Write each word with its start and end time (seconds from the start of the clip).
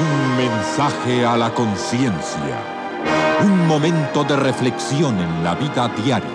Un 0.00 0.36
mensaje 0.38 1.26
a 1.26 1.36
la 1.36 1.52
conciencia. 1.52 2.64
Un 3.44 3.66
momento 3.66 4.24
de 4.24 4.34
reflexión 4.34 5.18
en 5.18 5.44
la 5.44 5.54
vida 5.54 5.92
diaria. 6.02 6.30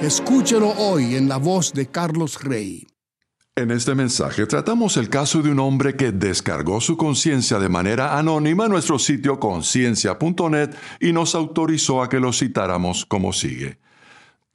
Escúchelo 0.00 0.68
hoy 0.78 1.16
en 1.16 1.28
la 1.28 1.38
voz 1.38 1.72
de 1.72 1.86
Carlos 1.88 2.40
Rey. 2.40 2.86
En 3.56 3.72
este 3.72 3.96
mensaje 3.96 4.46
tratamos 4.46 4.96
el 4.96 5.08
caso 5.08 5.42
de 5.42 5.50
un 5.50 5.58
hombre 5.58 5.96
que 5.96 6.12
descargó 6.12 6.80
su 6.80 6.96
conciencia 6.96 7.58
de 7.58 7.68
manera 7.68 8.16
anónima 8.16 8.66
en 8.66 8.70
nuestro 8.70 9.00
sitio 9.00 9.40
conciencia.net 9.40 10.70
y 11.00 11.12
nos 11.12 11.34
autorizó 11.34 12.00
a 12.00 12.08
que 12.08 12.20
lo 12.20 12.32
citáramos 12.32 13.04
como 13.04 13.32
sigue. 13.32 13.80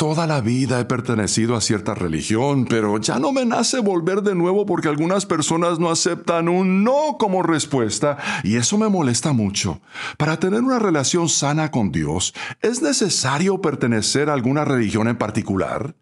Toda 0.04 0.28
la 0.28 0.42
vida 0.42 0.82
he 0.82 0.84
pertenecido 0.84 1.56
a 1.56 1.62
cierta 1.62 1.96
religión, 1.96 2.66
pero 2.66 2.98
ya 2.98 3.20
no 3.20 3.32
me 3.32 3.46
nace 3.46 3.80
volver 3.80 4.22
de 4.22 4.36
nuevo 4.36 4.66
porque 4.66 4.90
algunas 4.90 5.26
personas 5.26 5.80
no 5.80 5.90
aceptan 5.90 6.50
un 6.50 6.84
no 6.84 7.16
como 7.18 7.42
respuesta 7.42 8.18
y 8.44 8.58
eso 8.58 8.78
me 8.78 8.90
molesta 8.90 9.32
mucho. 9.32 9.80
Para 10.18 10.38
tener 10.42 10.60
una 10.60 10.78
relación 10.78 11.30
sana 11.30 11.72
con 11.72 11.94
Dios, 11.94 12.34
¿es 12.62 12.82
necesario 12.82 13.62
pertenecer 13.62 14.30
a 14.30 14.34
alguna 14.34 14.66
religión 14.66 15.08
en 15.08 15.18
particular? 15.18 15.96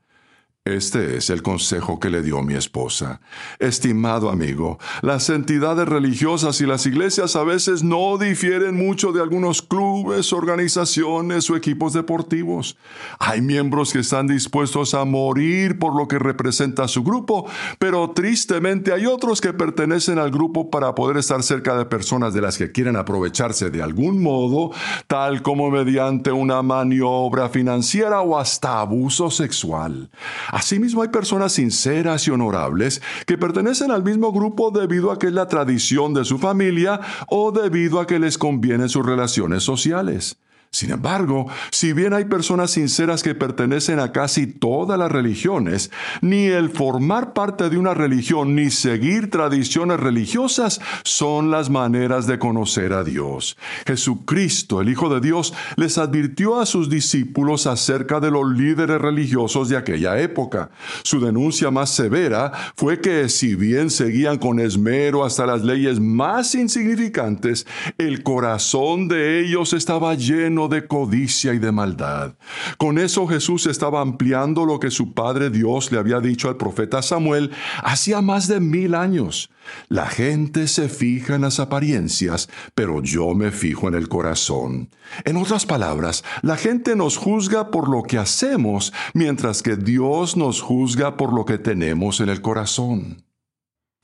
Este 0.64 1.18
es 1.18 1.32
el 1.32 1.42
consejo 1.42 2.00
que 2.00 2.12
le 2.12 2.22
dio 2.22 2.44
mi 2.44 2.54
esposa. 2.54 3.20
Estimado 3.58 4.30
amigo, 4.30 4.78
las 5.02 5.32
entidades 5.32 5.90
religiosas 5.90 6.62
y 6.62 6.68
las 6.68 6.86
iglesias 6.86 7.36
a 7.36 7.44
veces 7.44 7.82
no 7.82 8.20
difieren 8.20 8.78
mucho 8.78 9.12
de 9.12 9.24
algunos 9.24 9.64
clubes, 9.64 10.32
organizaciones 10.32 11.50
o 11.50 11.56
equipos 11.56 11.94
deportivos. 11.94 12.78
Hay 13.18 13.42
miembros 13.42 13.92
que 13.92 14.02
están 14.02 14.28
dispuestos 14.28 14.94
a 14.94 15.04
morir 15.04 15.80
por 15.80 15.96
lo 15.96 16.08
que 16.08 16.20
representa 16.20 16.88
su 16.88 17.02
grupo, 17.02 17.48
pero 17.80 18.12
tristemente 18.12 18.94
hay 18.94 19.08
otros 19.08 19.42
que 19.42 19.54
pertenecen 19.54 20.20
al 20.20 20.30
grupo 20.30 20.70
para 20.70 20.94
poder 20.94 21.18
estar 21.18 21.42
cerca 21.42 21.76
de 21.76 21.86
personas 21.86 22.36
de 22.36 22.42
las 22.42 22.59
que 22.59 22.72
quieren 22.72 22.98
aprovecharse 22.98 23.72
de 23.72 23.81
algún 23.81 24.22
modo, 24.22 24.70
tal 25.08 25.42
como 25.42 25.72
mediante 25.72 26.31
una 26.31 26.62
maniobra 26.62 27.50
financiera 27.50 28.22
o 28.22 28.38
hasta 28.38 28.80
abuso 28.80 29.31
sexual. 29.31 30.12
Asimismo, 30.52 31.02
hay 31.02 31.07
personas 31.07 31.53
sinceras 31.53 32.27
y 32.27 32.31
honorables 32.31 33.02
que 33.25 33.38
pertenecen 33.38 33.89
al 33.89 34.03
mismo 34.03 34.33
grupo 34.33 34.69
debido 34.69 35.09
a 35.11 35.17
que 35.17 35.27
es 35.27 35.33
la 35.33 35.47
tradición 35.47 36.13
de 36.13 36.25
su 36.25 36.39
familia 36.39 36.99
o 37.27 37.53
debido 37.53 38.02
a 38.02 38.05
que 38.05 38.19
les 38.19 38.38
convienen 38.38 38.89
sus 38.89 39.05
relaciones 39.05 39.63
sociales. 39.63 40.38
Sin 40.73 40.91
embargo, 40.91 41.47
si 41.69 41.91
bien 41.91 42.14
hay 42.14 42.23
personas 42.23 42.72
sinceras 42.72 43.23
que 43.23 43.36
pertenecen 43.36 44.00
a 44.00 44.14
casi 44.14 44.47
todas 44.47 44.97
las 44.97 45.11
religiones, 45.11 45.91
ni 46.22 46.45
el 46.45 46.69
formar 46.69 47.33
parte 47.33 47.69
de 47.69 47.78
una 47.78 47.94
religión 47.94 48.55
ni 48.55 48.72
seguir 48.72 49.30
tradiciones 49.30 50.00
religiosas 50.00 50.80
son 51.03 51.52
las 51.52 51.69
maneras 51.69 52.25
de 52.25 52.39
conocer 52.39 52.94
a 52.94 53.03
Dios. 53.03 53.58
Jesucristo, 53.86 54.80
el 54.80 54.88
Hijo 54.88 55.13
de 55.13 55.19
Dios, 55.19 55.53
les 55.75 55.97
advirtió 55.97 56.61
a 56.61 56.66
sus 56.66 56.89
discípulos 56.89 57.67
acerca 57.67 58.22
de 58.22 58.31
los 58.31 58.50
líderes 58.50 59.02
religiosos 59.02 59.67
de 59.67 59.75
aquella 59.75 60.22
época. 60.22 60.72
Su 61.03 61.19
denuncia 61.19 61.69
más 61.69 61.89
severa 61.89 62.53
fue 62.78 63.02
que 63.02 63.28
si 63.28 63.56
bien 63.56 63.89
seguían 63.89 64.38
con 64.38 64.61
esmero 64.61 65.25
hasta 65.25 65.45
las 65.45 65.66
leyes 65.66 66.00
más 66.00 66.56
insignificantes, 66.56 67.67
el 67.97 68.23
corazón 68.23 69.09
de 69.09 69.41
ellos 69.41 69.73
estaba 69.73 70.16
lleno 70.16 70.61
de 70.67 70.88
codicia 70.88 71.54
y 71.54 71.59
de 71.59 71.72
maldad. 71.72 72.36
Con 72.78 72.98
eso 72.98 73.28
Jesús 73.28 73.66
estaba 73.66 74.02
ampliando 74.02 74.66
lo 74.66 74.80
que 74.80 74.92
su 74.92 75.14
Padre 75.14 75.50
Dios 75.50 75.92
le 75.92 76.00
había 76.00 76.20
dicho 76.20 76.50
al 76.50 76.58
profeta 76.58 77.02
Samuel 77.02 77.52
hacía 77.84 78.22
más 78.22 78.48
de 78.48 78.59
mil 78.59 78.95
años. 78.95 79.50
La 79.90 80.08
gente 80.08 80.68
se 80.68 80.90
fija 80.90 81.36
en 81.36 81.42
las 81.42 81.59
apariencias, 81.59 82.50
pero 82.76 83.02
yo 83.02 83.34
me 83.34 83.52
fijo 83.52 83.88
en 83.88 83.95
el 83.95 84.09
corazón. 84.09 84.90
En 85.23 85.38
otras 85.38 85.66
palabras, 85.66 86.23
la 86.42 86.58
gente 86.58 86.96
nos 86.96 87.18
juzga 87.18 87.72
por 87.72 87.90
lo 87.90 88.03
que 88.03 88.18
hacemos, 88.18 88.94
mientras 89.14 89.62
que 89.62 89.75
Dios 89.75 90.35
nos 90.35 90.62
juzga 90.62 91.18
por 91.18 91.34
lo 91.34 91.46
que 91.46 91.58
tenemos 91.58 92.19
en 92.19 92.30
el 92.30 92.41
corazón. 92.41 93.24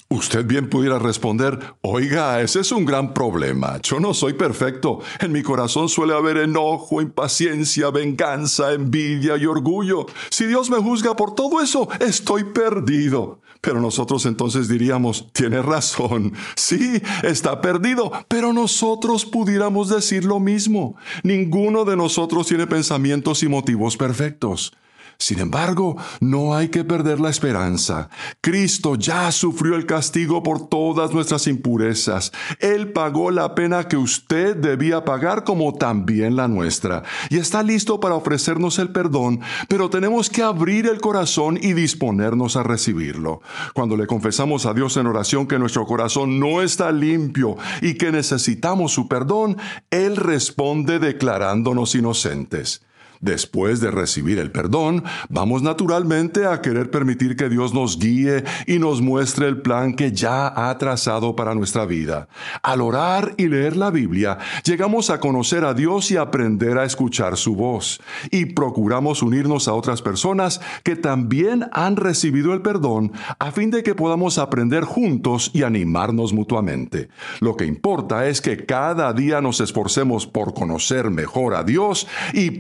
Usted 0.10 0.46
bien 0.46 0.70
pudiera 0.70 1.00
responder, 1.00 1.60
oiga, 1.82 2.40
ese 2.42 2.62
es 2.62 2.72
un 2.72 2.86
gran 2.86 3.14
problema. 3.14 3.78
Yo 3.82 4.00
no 4.00 4.14
soy 4.14 4.34
perfecto. 4.34 5.00
En 5.20 5.34
mi 5.34 5.44
corazón 5.44 5.90
suele 5.90 6.14
haber 6.14 6.38
enojo, 6.38 7.02
impaciencia, 7.02 7.90
venganza, 7.90 8.72
envidia 8.72 9.36
y 9.36 9.46
orgullo. 9.46 10.06
Si 10.30 10.46
Dios 10.46 10.70
me 10.70 10.78
juzga 10.78 11.18
por 11.18 11.36
todo 11.36 11.62
eso, 11.62 11.90
estoy 12.00 12.46
perdido. 12.46 13.42
Pero 13.60 13.82
nosotros 13.82 14.26
entonces 14.26 14.70
diríamos, 14.70 15.28
tiene 15.34 15.62
razón. 15.62 16.32
Sí, 16.56 17.02
está 17.24 17.60
perdido. 17.60 18.12
Pero 18.30 18.54
nosotros 18.54 19.26
pudiéramos 19.26 19.90
decir 19.90 20.24
lo 20.24 20.40
mismo. 20.40 20.96
Ninguno 21.24 21.84
de 21.84 21.98
nosotros 21.98 22.48
tiene 22.48 22.66
pensamientos 22.66 23.44
y 23.44 23.50
motivos 23.50 23.98
perfectos. 23.98 24.72
Sin 25.20 25.40
embargo, 25.40 25.98
no 26.20 26.56
hay 26.56 26.70
que 26.70 26.84
perder 26.84 27.20
la 27.20 27.30
esperanza. 27.30 28.10
Cristo 28.42 28.96
ya 28.96 29.32
sufrió 29.32 29.76
el 29.76 29.86
castigo 29.86 30.44
por 30.44 30.70
todas 30.70 31.12
nuestras 31.12 31.48
impurezas. 31.48 32.32
Él 32.60 32.94
pagó 32.94 33.32
la 33.32 33.56
pena 33.56 33.88
que 33.88 33.98
usted 33.98 34.56
debía 34.56 35.06
pagar 35.06 35.44
como 35.44 35.74
también 35.74 36.36
la 36.36 36.48
nuestra. 36.48 37.04
Y 37.30 37.38
está 37.38 37.64
listo 37.64 38.00
para 38.00 38.16
ofrecernos 38.16 38.78
el 38.80 38.90
perdón, 38.90 39.42
pero 39.68 39.90
tenemos 39.90 40.30
que 40.30 40.44
abrir 40.44 40.86
el 40.86 41.02
corazón 41.02 41.58
y 41.62 41.74
disponernos 41.74 42.56
a 42.56 42.64
recibirlo. 42.64 43.42
Cuando 43.74 43.98
le 43.98 44.08
confesamos 44.08 44.66
a 44.66 44.74
Dios 44.74 44.98
en 44.98 45.08
oración 45.08 45.48
que 45.48 45.60
nuestro 45.60 45.86
corazón 45.86 46.40
no 46.40 46.62
está 46.62 46.92
limpio 46.92 47.58
y 47.82 47.96
que 47.96 48.12
necesitamos 48.12 48.92
su 48.92 49.08
perdón, 49.08 49.58
Él 49.90 50.16
responde 50.16 51.00
declarándonos 51.00 51.96
inocentes. 51.96 52.87
Después 53.22 53.80
de 53.80 53.92
recibir 53.92 54.40
el 54.40 54.52
perdón, 54.52 55.04
vamos 55.30 55.62
naturalmente 55.62 56.46
a 56.46 56.62
querer 56.62 56.92
permitir 56.92 57.36
que 57.36 57.50
Dios 57.50 57.74
nos 57.74 58.00
guíe 58.00 58.44
y 58.66 58.80
nos 58.80 59.02
muestre 59.02 59.48
el 59.48 59.62
plan 59.62 59.96
que 59.96 60.12
ya 60.12 60.48
ha 60.48 60.78
trazado 60.78 61.36
para 61.36 61.56
nuestra 61.56 61.86
vida. 61.86 62.28
Al 62.62 62.82
orar 62.82 63.34
y 63.38 63.48
leer 63.48 63.76
la 63.76 63.92
Biblia, 63.92 64.38
llegamos 64.64 65.10
a 65.10 65.20
conocer 65.20 65.66
a 65.66 65.74
Dios 65.74 66.12
y 66.12 66.18
aprender 66.18 66.78
a 66.78 66.86
escuchar 66.86 67.38
su 67.38 67.56
voz. 67.56 68.00
Y 68.32 68.46
procuramos 68.46 69.22
unirnos 69.22 69.68
a 69.68 69.74
otras 69.74 70.02
personas 70.02 70.62
que 70.84 70.96
también 70.96 71.68
han 71.72 71.96
recibido 71.96 72.54
el 72.54 72.62
perdón 72.62 73.12
a 73.40 73.52
fin 73.52 73.72
de 73.72 73.84
que 73.84 73.96
podamos 73.96 74.38
aprender 74.38 74.84
juntos 74.84 75.52
y 75.54 75.64
animarnos 75.64 76.34
mutuamente. 76.34 77.10
Lo 77.40 77.56
que 77.56 77.66
importa 77.66 78.28
es 78.28 78.42
que 78.42 78.66
cada 78.66 79.14
día 79.14 79.42
nos 79.42 79.60
esforcemos 79.60 80.28
por 80.28 80.54
conocer 80.54 81.10
mejor 81.10 81.56
a 81.56 81.64
Dios 81.64 82.08
y 82.34 82.52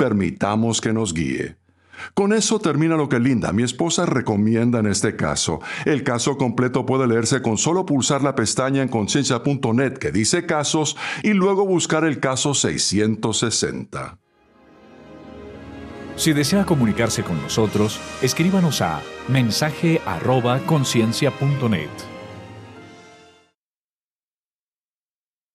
que 0.81 0.93
nos 0.93 1.13
guíe. 1.13 1.57
Con 2.13 2.33
eso 2.33 2.59
termina 2.59 2.95
lo 2.95 3.09
que 3.09 3.19
Linda, 3.19 3.51
mi 3.51 3.63
esposa, 3.63 4.05
recomienda 4.05 4.79
en 4.79 4.87
este 4.87 5.15
caso. 5.15 5.59
El 5.85 6.03
caso 6.03 6.37
completo 6.37 6.85
puede 6.85 7.07
leerse 7.07 7.41
con 7.41 7.57
solo 7.57 7.85
pulsar 7.85 8.21
la 8.21 8.35
pestaña 8.35 8.81
en 8.81 8.87
conciencia.net 8.87 9.93
que 9.93 10.11
dice 10.11 10.45
casos 10.45 10.95
y 11.23 11.33
luego 11.33 11.65
buscar 11.65 12.05
el 12.05 12.19
caso 12.19 12.53
660. 12.53 14.19
Si 16.15 16.33
desea 16.33 16.65
comunicarse 16.65 17.23
con 17.23 17.41
nosotros, 17.41 17.99
escríbanos 18.21 18.81
a 18.81 19.01
mensaje@conciencia.net. 19.27 22.16